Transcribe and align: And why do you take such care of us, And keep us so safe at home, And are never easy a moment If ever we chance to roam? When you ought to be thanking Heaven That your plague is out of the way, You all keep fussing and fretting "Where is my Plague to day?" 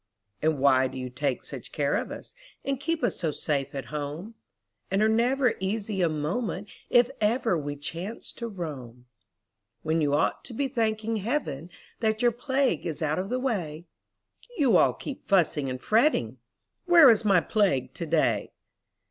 And 0.41 0.57
why 0.57 0.87
do 0.87 0.97
you 0.97 1.11
take 1.11 1.43
such 1.43 1.71
care 1.71 1.93
of 1.95 2.09
us, 2.09 2.33
And 2.65 2.79
keep 2.79 3.03
us 3.03 3.19
so 3.19 3.29
safe 3.29 3.75
at 3.75 3.85
home, 3.93 4.33
And 4.89 5.03
are 5.03 5.07
never 5.07 5.53
easy 5.59 6.01
a 6.01 6.09
moment 6.09 6.69
If 6.89 7.11
ever 7.21 7.55
we 7.55 7.75
chance 7.75 8.31
to 8.31 8.47
roam? 8.47 9.05
When 9.83 10.01
you 10.01 10.15
ought 10.15 10.43
to 10.45 10.55
be 10.55 10.67
thanking 10.67 11.17
Heaven 11.17 11.69
That 11.99 12.23
your 12.23 12.31
plague 12.31 12.87
is 12.87 13.03
out 13.03 13.19
of 13.19 13.29
the 13.29 13.37
way, 13.37 13.85
You 14.57 14.75
all 14.75 14.95
keep 14.95 15.27
fussing 15.27 15.69
and 15.69 15.79
fretting 15.79 16.39
"Where 16.85 17.11
is 17.11 17.23
my 17.23 17.39
Plague 17.39 17.93
to 17.93 18.07
day?" 18.07 18.53